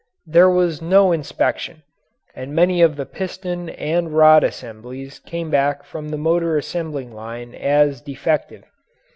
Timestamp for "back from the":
5.51-6.17